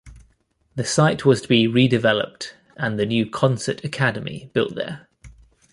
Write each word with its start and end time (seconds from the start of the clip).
The 0.73 0.83
site 0.83 1.25
was 1.25 1.43
to 1.43 1.47
be 1.47 1.67
redeveloped 1.67 2.53
and 2.75 2.97
the 2.97 3.05
new 3.05 3.23
Consett 3.27 3.83
Academy 3.83 4.49
built 4.51 4.73
there. 4.73 5.07